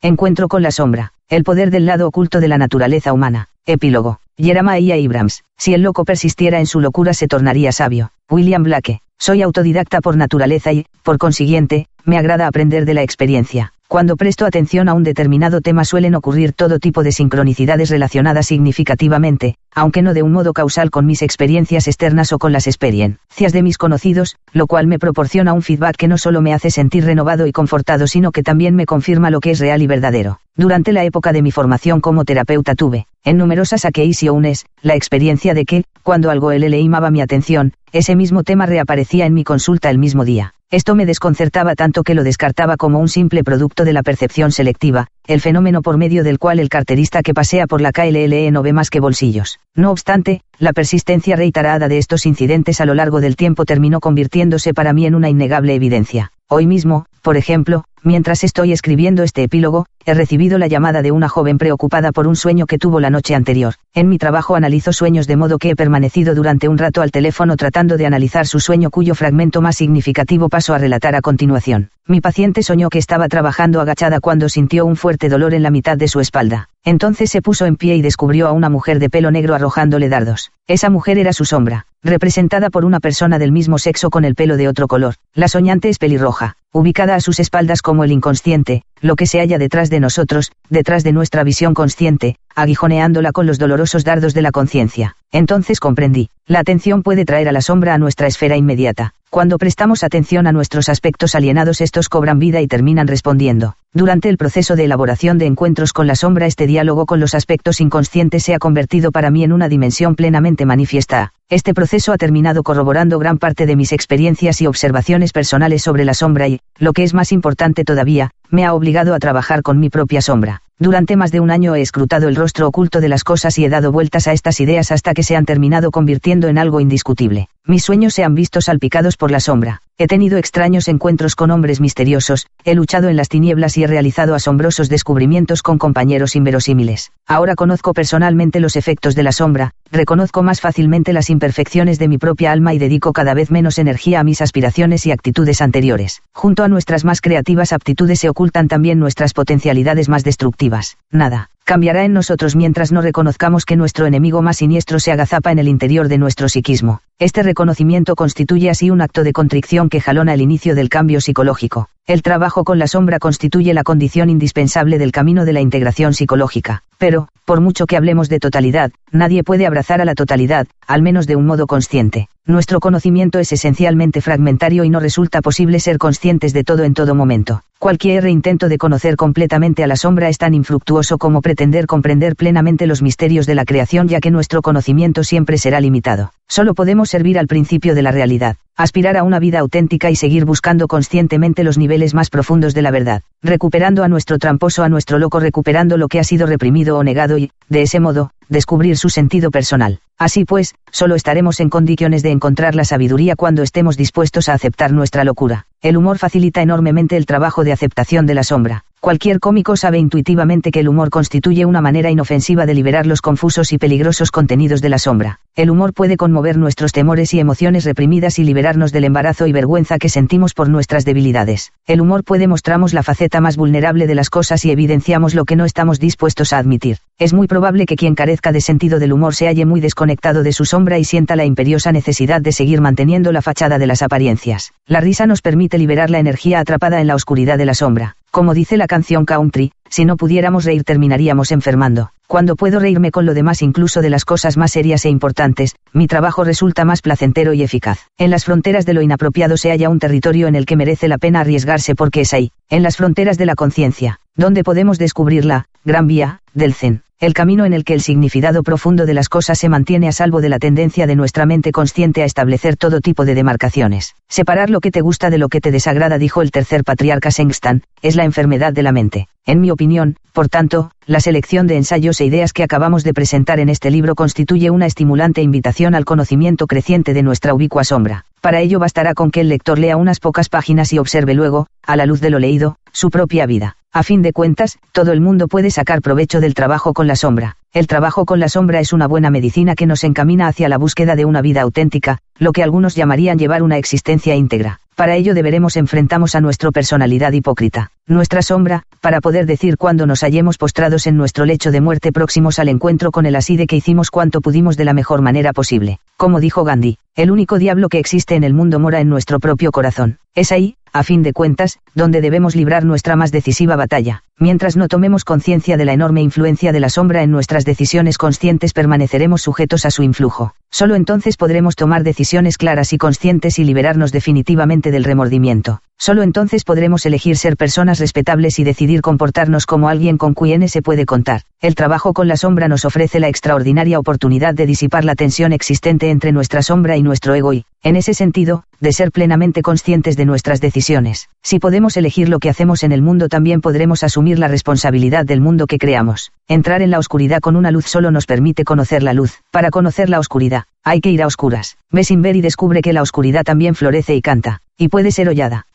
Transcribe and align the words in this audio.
Encuentro 0.00 0.46
con 0.46 0.62
la 0.62 0.70
sombra. 0.70 1.12
El 1.28 1.42
poder 1.42 1.72
del 1.72 1.84
lado 1.84 2.06
oculto 2.06 2.38
de 2.38 2.46
la 2.46 2.56
naturaleza 2.56 3.12
humana. 3.12 3.48
Epílogo. 3.66 4.20
Jeremiah 4.36 4.94
Abrams. 5.04 5.42
Si 5.56 5.74
el 5.74 5.82
loco 5.82 6.04
persistiera 6.04 6.60
en 6.60 6.66
su 6.66 6.80
locura 6.80 7.14
se 7.14 7.26
tornaría 7.26 7.72
sabio. 7.72 8.12
William 8.30 8.62
Blake. 8.62 9.00
Soy 9.18 9.42
autodidacta 9.42 10.00
por 10.00 10.16
naturaleza 10.16 10.72
y, 10.72 10.86
por 11.02 11.18
consiguiente, 11.18 11.88
me 12.04 12.16
agrada 12.16 12.46
aprender 12.46 12.84
de 12.84 12.94
la 12.94 13.02
experiencia. 13.02 13.72
Cuando 13.90 14.16
presto 14.16 14.44
atención 14.44 14.90
a 14.90 14.92
un 14.92 15.02
determinado 15.02 15.62
tema 15.62 15.82
suelen 15.82 16.14
ocurrir 16.14 16.52
todo 16.52 16.78
tipo 16.78 17.02
de 17.02 17.10
sincronicidades 17.10 17.88
relacionadas 17.88 18.44
significativamente, 18.44 19.54
aunque 19.74 20.02
no 20.02 20.12
de 20.12 20.22
un 20.22 20.30
modo 20.30 20.52
causal 20.52 20.90
con 20.90 21.06
mis 21.06 21.22
experiencias 21.22 21.88
externas 21.88 22.34
o 22.34 22.38
con 22.38 22.52
las 22.52 22.66
experiencias 22.66 23.50
de 23.54 23.62
mis 23.62 23.78
conocidos, 23.78 24.36
lo 24.52 24.66
cual 24.66 24.88
me 24.88 24.98
proporciona 24.98 25.54
un 25.54 25.62
feedback 25.62 25.96
que 25.96 26.06
no 26.06 26.18
solo 26.18 26.42
me 26.42 26.52
hace 26.52 26.70
sentir 26.70 27.06
renovado 27.06 27.46
y 27.46 27.52
confortado, 27.52 28.06
sino 28.06 28.30
que 28.30 28.42
también 28.42 28.74
me 28.74 28.84
confirma 28.84 29.30
lo 29.30 29.40
que 29.40 29.52
es 29.52 29.58
real 29.58 29.80
y 29.80 29.86
verdadero. 29.86 30.38
Durante 30.54 30.92
la 30.92 31.04
época 31.04 31.32
de 31.32 31.40
mi 31.40 31.50
formación 31.50 32.02
como 32.02 32.26
terapeuta 32.26 32.74
tuve, 32.74 33.06
en 33.24 33.38
numerosas 33.38 33.86
unes, 34.30 34.66
la 34.82 34.96
experiencia 34.96 35.54
de 35.54 35.64
que, 35.64 35.84
cuando 36.02 36.30
algo 36.30 36.52
le 36.52 36.68
llamaba 36.68 37.10
mi 37.10 37.22
atención, 37.22 37.72
ese 37.92 38.16
mismo 38.16 38.42
tema 38.42 38.66
reaparecía 38.66 39.24
en 39.24 39.32
mi 39.32 39.44
consulta 39.44 39.88
el 39.88 39.96
mismo 39.96 40.26
día. 40.26 40.52
Esto 40.70 40.94
me 40.94 41.06
desconcertaba 41.06 41.74
tanto 41.74 42.02
que 42.02 42.14
lo 42.14 42.22
descartaba 42.22 42.76
como 42.76 42.98
un 42.98 43.08
simple 43.08 43.42
producto 43.42 43.86
de 43.86 43.94
la 43.94 44.02
percepción 44.02 44.52
selectiva, 44.52 45.06
el 45.26 45.40
fenómeno 45.40 45.80
por 45.80 45.96
medio 45.96 46.22
del 46.24 46.38
cual 46.38 46.60
el 46.60 46.68
carterista 46.68 47.22
que 47.22 47.32
pasea 47.32 47.66
por 47.66 47.80
la 47.80 47.90
KLLE 47.90 48.50
no 48.50 48.62
ve 48.62 48.74
más 48.74 48.90
que 48.90 49.00
bolsillos. 49.00 49.60
No 49.74 49.90
obstante, 49.90 50.42
la 50.58 50.74
persistencia 50.74 51.36
reiterada 51.36 51.88
de 51.88 51.96
estos 51.96 52.26
incidentes 52.26 52.82
a 52.82 52.84
lo 52.84 52.92
largo 52.92 53.22
del 53.22 53.34
tiempo 53.34 53.64
terminó 53.64 54.00
convirtiéndose 54.00 54.74
para 54.74 54.92
mí 54.92 55.06
en 55.06 55.14
una 55.14 55.30
innegable 55.30 55.74
evidencia. 55.74 56.32
Hoy 56.48 56.66
mismo, 56.66 57.06
por 57.22 57.38
ejemplo, 57.38 57.84
mientras 58.02 58.44
estoy 58.44 58.72
escribiendo 58.72 59.22
este 59.22 59.42
epílogo, 59.42 59.86
he 60.04 60.14
recibido 60.14 60.58
la 60.58 60.66
llamada 60.66 61.02
de 61.02 61.12
una 61.12 61.28
joven 61.28 61.58
preocupada 61.58 62.12
por 62.12 62.26
un 62.26 62.36
sueño 62.36 62.66
que 62.66 62.78
tuvo 62.78 63.00
la 63.00 63.10
noche 63.10 63.34
anterior. 63.34 63.74
En 63.94 64.08
mi 64.08 64.16
trabajo 64.16 64.56
analizo 64.56 64.92
sueños 64.92 65.26
de 65.26 65.36
modo 65.36 65.58
que 65.58 65.70
he 65.70 65.76
permanecido 65.76 66.34
durante 66.34 66.68
un 66.68 66.78
rato 66.78 67.02
al 67.02 67.10
teléfono 67.10 67.56
tratando 67.56 67.96
de 67.96 68.06
analizar 68.06 68.46
su 68.46 68.60
sueño 68.60 68.90
cuyo 68.90 69.14
fragmento 69.14 69.60
más 69.60 69.76
significativo 69.76 70.48
paso 70.48 70.72
a 70.72 70.78
relatar 70.78 71.14
a 71.14 71.20
continuación. 71.20 71.90
Mi 72.06 72.22
paciente 72.22 72.62
soñó 72.62 72.88
que 72.88 72.98
estaba 72.98 73.28
trabajando 73.28 73.82
agachada 73.82 74.20
cuando 74.20 74.48
sintió 74.48 74.86
un 74.86 74.96
fuerte 74.96 75.28
dolor 75.28 75.52
en 75.52 75.62
la 75.62 75.70
mitad 75.70 75.98
de 75.98 76.08
su 76.08 76.20
espalda. 76.20 76.70
Entonces 76.84 77.30
se 77.30 77.42
puso 77.42 77.66
en 77.66 77.76
pie 77.76 77.96
y 77.96 78.02
descubrió 78.02 78.48
a 78.48 78.52
una 78.52 78.70
mujer 78.70 78.98
de 78.98 79.10
pelo 79.10 79.30
negro 79.30 79.54
arrojándole 79.54 80.08
dardos. 80.08 80.50
Esa 80.66 80.88
mujer 80.88 81.18
era 81.18 81.34
su 81.34 81.44
sombra, 81.44 81.84
representada 82.02 82.70
por 82.70 82.86
una 82.86 83.00
persona 83.00 83.38
del 83.38 83.52
mismo 83.52 83.78
sexo 83.78 84.08
con 84.08 84.24
el 84.24 84.34
pelo 84.34 84.56
de 84.56 84.68
otro 84.68 84.88
color. 84.88 85.16
La 85.34 85.48
soñante 85.48 85.90
es 85.90 85.98
pelirroja, 85.98 86.56
ubicada 86.72 87.14
a 87.14 87.20
sus 87.20 87.40
espaldas 87.40 87.82
como 87.88 88.04
el 88.04 88.12
inconsciente, 88.12 88.82
lo 89.00 89.16
que 89.16 89.26
se 89.26 89.38
halla 89.38 89.56
detrás 89.56 89.88
de 89.88 89.98
nosotros, 89.98 90.52
detrás 90.68 91.04
de 91.04 91.12
nuestra 91.12 91.42
visión 91.42 91.72
consciente, 91.72 92.36
aguijoneándola 92.54 93.32
con 93.32 93.46
los 93.46 93.58
dolorosos 93.58 94.04
dardos 94.04 94.34
de 94.34 94.42
la 94.42 94.52
conciencia. 94.52 95.16
Entonces 95.32 95.80
comprendí, 95.80 96.28
la 96.46 96.58
atención 96.58 97.02
puede 97.02 97.24
traer 97.24 97.48
a 97.48 97.52
la 97.52 97.62
sombra 97.62 97.94
a 97.94 97.98
nuestra 97.98 98.26
esfera 98.26 98.58
inmediata. 98.58 99.14
Cuando 99.30 99.56
prestamos 99.56 100.04
atención 100.04 100.46
a 100.46 100.52
nuestros 100.52 100.90
aspectos 100.90 101.34
alienados 101.34 101.80
estos 101.80 102.10
cobran 102.10 102.38
vida 102.38 102.60
y 102.60 102.66
terminan 102.66 103.08
respondiendo. 103.08 103.77
Durante 103.94 104.28
el 104.28 104.36
proceso 104.36 104.76
de 104.76 104.84
elaboración 104.84 105.38
de 105.38 105.46
encuentros 105.46 105.94
con 105.94 106.06
la 106.06 106.14
sombra 106.14 106.44
este 106.44 106.66
diálogo 106.66 107.06
con 107.06 107.20
los 107.20 107.34
aspectos 107.34 107.80
inconscientes 107.80 108.42
se 108.42 108.54
ha 108.54 108.58
convertido 108.58 109.12
para 109.12 109.30
mí 109.30 109.42
en 109.42 109.52
una 109.52 109.66
dimensión 109.66 110.14
plenamente 110.14 110.66
manifiesta. 110.66 111.32
Este 111.48 111.72
proceso 111.72 112.12
ha 112.12 112.18
terminado 112.18 112.62
corroborando 112.62 113.18
gran 113.18 113.38
parte 113.38 113.64
de 113.64 113.76
mis 113.76 113.92
experiencias 113.92 114.60
y 114.60 114.66
observaciones 114.66 115.32
personales 115.32 115.82
sobre 115.82 116.04
la 116.04 116.12
sombra 116.12 116.48
y, 116.48 116.60
lo 116.78 116.92
que 116.92 117.02
es 117.02 117.14
más 117.14 117.32
importante 117.32 117.82
todavía, 117.84 118.30
me 118.50 118.66
ha 118.66 118.74
obligado 118.74 119.14
a 119.14 119.18
trabajar 119.18 119.62
con 119.62 119.80
mi 119.80 119.88
propia 119.88 120.20
sombra. 120.20 120.60
Durante 120.78 121.16
más 121.16 121.32
de 121.32 121.40
un 121.40 121.50
año 121.50 121.74
he 121.74 121.80
escrutado 121.80 122.28
el 122.28 122.36
rostro 122.36 122.68
oculto 122.68 123.00
de 123.00 123.08
las 123.08 123.24
cosas 123.24 123.58
y 123.58 123.64
he 123.64 123.70
dado 123.70 123.90
vueltas 123.90 124.28
a 124.28 124.34
estas 124.34 124.60
ideas 124.60 124.92
hasta 124.92 125.14
que 125.14 125.22
se 125.22 125.34
han 125.34 125.46
terminado 125.46 125.90
convirtiendo 125.90 126.48
en 126.48 126.58
algo 126.58 126.80
indiscutible. 126.80 127.48
Mis 127.64 127.84
sueños 127.84 128.12
se 128.12 128.22
han 128.22 128.34
visto 128.34 128.60
salpicados 128.60 129.16
por 129.16 129.30
la 129.30 129.40
sombra. 129.40 129.80
He 130.00 130.06
tenido 130.06 130.38
extraños 130.38 130.86
encuentros 130.86 131.34
con 131.34 131.50
hombres 131.50 131.80
misteriosos, 131.80 132.46
he 132.62 132.76
luchado 132.76 133.08
en 133.08 133.16
las 133.16 133.28
tinieblas 133.28 133.76
y 133.76 133.82
he 133.82 133.88
realizado 133.88 134.36
asombrosos 134.36 134.88
descubrimientos 134.88 135.60
con 135.60 135.76
compañeros 135.76 136.36
inverosímiles. 136.36 137.10
Ahora 137.26 137.56
conozco 137.56 137.92
personalmente 137.94 138.60
los 138.60 138.76
efectos 138.76 139.16
de 139.16 139.24
la 139.24 139.32
sombra, 139.32 139.72
reconozco 139.90 140.44
más 140.44 140.60
fácilmente 140.60 141.12
las 141.12 141.30
imperfecciones 141.30 141.98
de 141.98 142.06
mi 142.06 142.16
propia 142.16 142.52
alma 142.52 142.74
y 142.74 142.78
dedico 142.78 143.12
cada 143.12 143.34
vez 143.34 143.50
menos 143.50 143.76
energía 143.76 144.20
a 144.20 144.24
mis 144.24 144.40
aspiraciones 144.40 145.04
y 145.04 145.10
actitudes 145.10 145.60
anteriores. 145.60 146.22
Junto 146.32 146.62
a 146.62 146.68
nuestras 146.68 147.04
más 147.04 147.20
creativas 147.20 147.72
aptitudes 147.72 148.20
se 148.20 148.28
ocultan 148.28 148.68
también 148.68 149.00
nuestras 149.00 149.32
potencialidades 149.32 150.08
más 150.08 150.22
destructivas. 150.22 150.96
Nada, 151.10 151.50
cambiará 151.68 152.06
en 152.06 152.14
nosotros 152.14 152.56
mientras 152.56 152.92
no 152.92 153.02
reconozcamos 153.02 153.66
que 153.66 153.76
nuestro 153.76 154.06
enemigo 154.06 154.40
más 154.40 154.56
siniestro 154.56 154.98
se 155.00 155.12
agazapa 155.12 155.52
en 155.52 155.58
el 155.58 155.68
interior 155.68 156.08
de 156.08 156.16
nuestro 156.16 156.48
psiquismo. 156.48 157.02
Este 157.18 157.42
reconocimiento 157.42 158.16
constituye 158.16 158.70
así 158.70 158.88
un 158.88 159.02
acto 159.02 159.22
de 159.22 159.34
contrición 159.34 159.90
que 159.90 160.00
jalona 160.00 160.32
el 160.32 160.40
inicio 160.40 160.74
del 160.74 160.88
cambio 160.88 161.20
psicológico. 161.20 161.90
El 162.06 162.22
trabajo 162.22 162.64
con 162.64 162.78
la 162.78 162.86
sombra 162.86 163.18
constituye 163.18 163.74
la 163.74 163.82
condición 163.82 164.30
indispensable 164.30 164.96
del 164.96 165.12
camino 165.12 165.44
de 165.44 165.52
la 165.52 165.60
integración 165.60 166.14
psicológica. 166.14 166.84
Pero, 166.96 167.28
por 167.44 167.60
mucho 167.60 167.84
que 167.84 167.98
hablemos 167.98 168.30
de 168.30 168.38
totalidad, 168.38 168.90
nadie 169.12 169.44
puede 169.44 169.66
abrazar 169.66 170.00
a 170.00 170.06
la 170.06 170.14
totalidad, 170.14 170.68
al 170.86 171.02
menos 171.02 171.26
de 171.26 171.36
un 171.36 171.44
modo 171.44 171.66
consciente. 171.66 172.30
Nuestro 172.46 172.80
conocimiento 172.80 173.40
es 173.40 173.52
esencialmente 173.52 174.22
fragmentario 174.22 174.84
y 174.84 174.88
no 174.88 175.00
resulta 175.00 175.42
posible 175.42 175.80
ser 175.80 175.98
conscientes 175.98 176.54
de 176.54 176.64
todo 176.64 176.84
en 176.84 176.94
todo 176.94 177.14
momento. 177.14 177.62
Cualquier 177.80 178.26
intento 178.26 178.68
de 178.68 178.76
conocer 178.76 179.14
completamente 179.14 179.84
a 179.84 179.86
la 179.86 179.94
sombra 179.94 180.28
es 180.28 180.36
tan 180.36 180.52
infructuoso 180.52 181.16
como 181.16 181.40
pretender 181.40 181.86
comprender 181.86 182.34
plenamente 182.34 182.88
los 182.88 183.02
misterios 183.02 183.46
de 183.46 183.54
la 183.54 183.64
creación 183.64 184.08
ya 184.08 184.18
que 184.18 184.32
nuestro 184.32 184.62
conocimiento 184.62 185.22
siempre 185.22 185.58
será 185.58 185.80
limitado. 185.80 186.32
Solo 186.48 186.74
podemos 186.74 187.08
servir 187.08 187.38
al 187.38 187.46
principio 187.46 187.94
de 187.94 188.02
la 188.02 188.10
realidad, 188.10 188.56
aspirar 188.76 189.16
a 189.16 189.22
una 189.22 189.38
vida 189.38 189.60
auténtica 189.60 190.10
y 190.10 190.16
seguir 190.16 190.44
buscando 190.44 190.88
conscientemente 190.88 191.62
los 191.62 191.78
niveles 191.78 192.14
más 192.14 192.30
profundos 192.30 192.74
de 192.74 192.82
la 192.82 192.90
verdad, 192.90 193.22
recuperando 193.44 194.02
a 194.02 194.08
nuestro 194.08 194.38
tramposo, 194.38 194.82
a 194.82 194.88
nuestro 194.88 195.20
loco, 195.20 195.38
recuperando 195.38 195.96
lo 195.98 196.08
que 196.08 196.18
ha 196.18 196.24
sido 196.24 196.48
reprimido 196.48 196.98
o 196.98 197.04
negado 197.04 197.38
y, 197.38 197.52
de 197.68 197.82
ese 197.82 198.00
modo, 198.00 198.32
descubrir 198.48 198.96
su 198.96 199.08
sentido 199.08 199.52
personal. 199.52 200.00
Así 200.18 200.44
pues, 200.44 200.74
solo 200.90 201.14
estaremos 201.14 201.60
en 201.60 201.70
condiciones 201.70 202.24
de 202.24 202.32
encontrar 202.32 202.74
la 202.74 202.84
sabiduría 202.84 203.36
cuando 203.36 203.62
estemos 203.62 203.96
dispuestos 203.96 204.48
a 204.48 204.54
aceptar 204.54 204.92
nuestra 204.92 205.22
locura. 205.22 205.66
El 205.80 205.96
humor 205.96 206.18
facilita 206.18 206.60
enormemente 206.60 207.16
el 207.16 207.24
trabajo 207.24 207.62
de 207.62 207.72
aceptación 207.72 208.26
de 208.26 208.34
la 208.34 208.42
sombra. 208.42 208.84
Cualquier 209.00 209.38
cómico 209.38 209.76
sabe 209.76 209.98
intuitivamente 209.98 210.72
que 210.72 210.80
el 210.80 210.88
humor 210.88 211.10
constituye 211.10 211.64
una 211.64 211.80
manera 211.80 212.10
inofensiva 212.10 212.66
de 212.66 212.74
liberar 212.74 213.06
los 213.06 213.22
confusos 213.22 213.72
y 213.72 213.78
peligrosos 213.78 214.32
contenidos 214.32 214.82
de 214.82 214.88
la 214.88 214.98
sombra. 214.98 215.38
El 215.54 215.70
humor 215.70 215.94
puede 215.94 216.16
conmover 216.16 216.56
nuestros 216.56 216.90
temores 216.90 217.32
y 217.32 217.38
emociones 217.38 217.84
reprimidas 217.84 218.40
y 218.40 218.44
liberarnos 218.44 218.90
del 218.90 219.04
embarazo 219.04 219.46
y 219.46 219.52
vergüenza 219.52 219.98
que 219.98 220.08
sentimos 220.08 220.52
por 220.52 220.68
nuestras 220.68 221.04
debilidades. 221.04 221.72
El 221.86 222.00
humor 222.00 222.24
puede 222.24 222.48
mostrarnos 222.48 222.92
la 222.92 223.04
faceta 223.04 223.40
más 223.40 223.56
vulnerable 223.56 224.08
de 224.08 224.16
las 224.16 224.30
cosas 224.30 224.64
y 224.64 224.72
evidenciamos 224.72 225.32
lo 225.32 225.44
que 225.44 225.54
no 225.54 225.64
estamos 225.64 226.00
dispuestos 226.00 226.52
a 226.52 226.58
admitir. 226.58 226.98
Es 227.20 227.32
muy 227.32 227.46
probable 227.46 227.86
que 227.86 227.96
quien 227.96 228.16
carezca 228.16 228.50
de 228.50 228.60
sentido 228.60 228.98
del 228.98 229.12
humor 229.12 229.36
se 229.36 229.46
halle 229.46 229.64
muy 229.64 229.80
desconectado 229.80 230.42
de 230.42 230.52
su 230.52 230.64
sombra 230.64 230.98
y 230.98 231.04
sienta 231.04 231.36
la 231.36 231.44
imperiosa 231.44 231.92
necesidad 231.92 232.40
de 232.40 232.50
seguir 232.50 232.80
manteniendo 232.80 233.30
la 233.30 233.42
fachada 233.42 233.78
de 233.78 233.86
las 233.86 234.02
apariencias. 234.02 234.72
La 234.86 235.00
risa 235.00 235.26
nos 235.26 235.40
permite 235.40 235.78
liberar 235.78 236.10
la 236.10 236.18
energía 236.18 236.58
atrapada 236.58 237.00
en 237.00 237.06
la 237.06 237.14
oscuridad 237.14 237.58
de 237.58 237.66
la 237.66 237.74
sombra. 237.74 238.17
Como 238.30 238.54
dice 238.54 238.76
la 238.76 238.86
canción 238.86 239.24
Country, 239.24 239.72
si 239.88 240.04
no 240.04 240.16
pudiéramos 240.16 240.64
reír 240.64 240.84
terminaríamos 240.84 241.50
enfermando. 241.50 242.10
Cuando 242.26 242.56
puedo 242.56 242.78
reírme 242.78 243.10
con 243.10 243.24
lo 243.24 243.32
demás 243.32 243.62
incluso 243.62 244.02
de 244.02 244.10
las 244.10 244.26
cosas 244.26 244.58
más 244.58 244.72
serias 244.72 245.06
e 245.06 245.08
importantes, 245.08 245.76
mi 245.94 246.06
trabajo 246.06 246.44
resulta 246.44 246.84
más 246.84 247.00
placentero 247.00 247.54
y 247.54 247.62
eficaz. 247.62 248.00
En 248.18 248.30
las 248.30 248.44
fronteras 248.44 248.84
de 248.84 248.92
lo 248.92 249.00
inapropiado 249.00 249.56
se 249.56 249.70
halla 249.70 249.88
un 249.88 249.98
territorio 249.98 250.46
en 250.46 250.56
el 250.56 250.66
que 250.66 250.76
merece 250.76 251.08
la 251.08 251.16
pena 251.16 251.40
arriesgarse 251.40 251.94
porque 251.94 252.20
es 252.20 252.34
ahí, 252.34 252.52
en 252.68 252.82
las 252.82 252.98
fronteras 252.98 253.38
de 253.38 253.46
la 253.46 253.54
conciencia, 253.54 254.20
donde 254.36 254.62
podemos 254.62 254.98
descubrir 254.98 255.46
la 255.46 255.68
gran 255.84 256.06
vía 256.06 256.42
del 256.52 256.74
Zen. 256.74 257.02
El 257.20 257.34
camino 257.34 257.64
en 257.64 257.72
el 257.72 257.82
que 257.82 257.94
el 257.94 258.00
significado 258.00 258.62
profundo 258.62 259.04
de 259.04 259.12
las 259.12 259.28
cosas 259.28 259.58
se 259.58 259.68
mantiene 259.68 260.06
a 260.06 260.12
salvo 260.12 260.40
de 260.40 260.48
la 260.48 260.60
tendencia 260.60 261.04
de 261.08 261.16
nuestra 261.16 261.46
mente 261.46 261.72
consciente 261.72 262.22
a 262.22 262.24
establecer 262.24 262.76
todo 262.76 263.00
tipo 263.00 263.24
de 263.24 263.34
demarcaciones. 263.34 264.14
Separar 264.28 264.70
lo 264.70 264.78
que 264.78 264.92
te 264.92 265.00
gusta 265.00 265.28
de 265.28 265.38
lo 265.38 265.48
que 265.48 265.60
te 265.60 265.72
desagrada, 265.72 266.18
dijo 266.18 266.42
el 266.42 266.52
tercer 266.52 266.84
patriarca 266.84 267.32
Sengstan, 267.32 267.82
es 268.02 268.14
la 268.14 268.22
enfermedad 268.22 268.72
de 268.72 268.84
la 268.84 268.92
mente. 268.92 269.26
En 269.46 269.60
mi 269.60 269.72
opinión, 269.72 270.16
por 270.32 270.48
tanto, 270.48 270.92
la 271.06 271.18
selección 271.18 271.66
de 271.66 271.76
ensayos 271.76 272.20
e 272.20 272.26
ideas 272.26 272.52
que 272.52 272.62
acabamos 272.62 273.02
de 273.02 273.14
presentar 273.14 273.58
en 273.58 273.68
este 273.68 273.90
libro 273.90 274.14
constituye 274.14 274.70
una 274.70 274.86
estimulante 274.86 275.42
invitación 275.42 275.96
al 275.96 276.04
conocimiento 276.04 276.68
creciente 276.68 277.14
de 277.14 277.24
nuestra 277.24 277.52
ubicua 277.52 277.82
sombra. 277.82 278.26
Para 278.40 278.60
ello 278.60 278.78
bastará 278.78 279.14
con 279.14 279.32
que 279.32 279.40
el 279.40 279.48
lector 279.48 279.80
lea 279.80 279.96
unas 279.96 280.20
pocas 280.20 280.48
páginas 280.48 280.92
y 280.92 280.98
observe 280.98 281.34
luego, 281.34 281.66
a 281.82 281.96
la 281.96 282.06
luz 282.06 282.20
de 282.20 282.30
lo 282.30 282.38
leído, 282.38 282.76
su 282.92 283.10
propia 283.10 283.46
vida. 283.46 283.77
A 283.92 284.02
fin 284.02 284.20
de 284.20 284.34
cuentas, 284.34 284.78
todo 284.92 285.12
el 285.12 285.20
mundo 285.20 285.48
puede 285.48 285.70
sacar 285.70 286.02
provecho 286.02 286.40
del 286.40 286.54
trabajo 286.54 286.92
con 286.92 287.06
la 287.06 287.16
sombra. 287.16 287.56
El 287.72 287.86
trabajo 287.86 288.26
con 288.26 288.38
la 288.38 288.48
sombra 288.48 288.80
es 288.80 288.92
una 288.92 289.06
buena 289.06 289.30
medicina 289.30 289.74
que 289.74 289.86
nos 289.86 290.04
encamina 290.04 290.46
hacia 290.46 290.68
la 290.68 290.76
búsqueda 290.76 291.16
de 291.16 291.24
una 291.24 291.40
vida 291.40 291.62
auténtica, 291.62 292.18
lo 292.38 292.52
que 292.52 292.62
algunos 292.62 292.94
llamarían 292.94 293.38
llevar 293.38 293.62
una 293.62 293.78
existencia 293.78 294.34
íntegra. 294.34 294.80
Para 294.94 295.14
ello 295.14 295.32
deberemos 295.32 295.76
enfrentamos 295.76 296.34
a 296.34 296.40
nuestra 296.40 296.72
personalidad 296.72 297.30
hipócrita, 297.30 297.92
nuestra 298.08 298.42
sombra, 298.42 298.82
para 299.00 299.20
poder 299.20 299.46
decir 299.46 299.76
cuando 299.76 300.06
nos 300.06 300.22
hallemos 300.22 300.58
postrados 300.58 301.06
en 301.06 301.16
nuestro 301.16 301.44
lecho 301.44 301.70
de 301.70 301.80
muerte 301.80 302.10
próximos 302.10 302.58
al 302.58 302.68
encuentro 302.68 303.12
con 303.12 303.24
el 303.24 303.36
así 303.36 303.56
de 303.56 303.68
que 303.68 303.76
hicimos 303.76 304.10
cuanto 304.10 304.40
pudimos 304.40 304.76
de 304.76 304.84
la 304.84 304.94
mejor 304.94 305.22
manera 305.22 305.52
posible. 305.52 306.00
Como 306.16 306.40
dijo 306.40 306.64
Gandhi, 306.64 306.98
el 307.14 307.30
único 307.30 307.58
diablo 307.58 307.88
que 307.88 308.00
existe 308.00 308.34
en 308.34 308.42
el 308.42 308.54
mundo 308.54 308.80
mora 308.80 309.00
en 309.00 309.08
nuestro 309.08 309.38
propio 309.38 309.70
corazón. 309.70 310.18
Es 310.34 310.50
ahí, 310.50 310.74
a 310.92 311.02
fin 311.02 311.22
de 311.22 311.32
cuentas, 311.32 311.78
donde 311.94 312.20
debemos 312.20 312.54
librar 312.54 312.84
nuestra 312.84 313.16
más 313.16 313.32
decisiva 313.32 313.76
batalla. 313.76 314.22
Mientras 314.38 314.76
no 314.76 314.88
tomemos 314.88 315.24
conciencia 315.24 315.76
de 315.76 315.84
la 315.84 315.92
enorme 315.92 316.22
influencia 316.22 316.72
de 316.72 316.80
la 316.80 316.90
sombra 316.90 317.22
en 317.22 317.30
nuestras 317.30 317.64
decisiones 317.64 318.18
conscientes 318.18 318.72
permaneceremos 318.72 319.42
sujetos 319.42 319.84
a 319.84 319.90
su 319.90 320.02
influjo. 320.02 320.54
Solo 320.70 320.94
entonces 320.94 321.36
podremos 321.36 321.76
tomar 321.76 322.04
decisiones 322.04 322.58
claras 322.58 322.92
y 322.92 322.98
conscientes 322.98 323.58
y 323.58 323.64
liberarnos 323.64 324.12
definitivamente 324.12 324.90
del 324.90 325.04
remordimiento. 325.04 325.80
Solo 326.00 326.22
entonces 326.22 326.62
podremos 326.62 327.04
elegir 327.06 327.36
ser 327.36 327.56
personas 327.56 327.98
respetables 327.98 328.60
y 328.60 328.64
decidir 328.64 329.00
comportarnos 329.00 329.66
como 329.66 329.88
alguien 329.88 330.16
con 330.16 330.34
quien 330.34 330.68
se 330.68 330.80
puede 330.80 331.06
contar. 331.06 331.42
El 331.60 331.74
trabajo 331.74 332.12
con 332.12 332.28
la 332.28 332.36
sombra 332.36 332.68
nos 332.68 332.84
ofrece 332.84 333.18
la 333.18 333.26
extraordinaria 333.26 333.98
oportunidad 333.98 334.54
de 334.54 334.64
disipar 334.64 335.04
la 335.04 335.16
tensión 335.16 335.52
existente 335.52 336.10
entre 336.10 336.30
nuestra 336.30 336.62
sombra 336.62 336.96
y 336.96 337.02
nuestro 337.02 337.34
ego 337.34 337.52
y, 337.52 337.64
en 337.82 337.96
ese 337.96 338.14
sentido, 338.14 338.62
de 338.78 338.92
ser 338.92 339.10
plenamente 339.10 339.60
conscientes 339.60 340.16
de 340.16 340.24
nuestras 340.24 340.60
decisiones. 340.60 341.28
Si 341.42 341.58
podemos 341.58 341.96
elegir 341.96 342.28
lo 342.28 342.38
que 342.38 342.48
hacemos 342.48 342.84
en 342.84 342.92
el 342.92 343.02
mundo 343.02 343.28
también 343.28 343.60
podremos 343.60 344.04
asumir 344.04 344.38
la 344.38 344.46
responsabilidad 344.46 345.26
del 345.26 345.40
mundo 345.40 345.66
que 345.66 345.78
creamos. 345.78 346.30
Entrar 346.46 346.80
en 346.80 346.92
la 346.92 347.00
oscuridad 347.00 347.40
con 347.40 347.56
una 347.56 347.72
luz 347.72 347.86
solo 347.86 348.12
nos 348.12 348.26
permite 348.26 348.62
conocer 348.62 349.02
la 349.02 349.14
luz. 349.14 349.40
Para 349.50 349.70
conocer 349.70 350.08
la 350.08 350.20
oscuridad, 350.20 350.62
hay 350.84 351.00
que 351.00 351.10
ir 351.10 351.22
a 351.22 351.26
oscuras. 351.26 351.76
Ve 351.90 352.04
sin 352.04 352.22
ver 352.22 352.36
y 352.36 352.40
descubre 352.40 352.82
que 352.82 352.92
la 352.92 353.02
oscuridad 353.02 353.42
también 353.42 353.74
florece 353.74 354.14
y 354.14 354.22
canta, 354.22 354.60
y 354.76 354.88
puede 354.88 355.10
ser 355.10 355.28
hollada, 355.28 355.66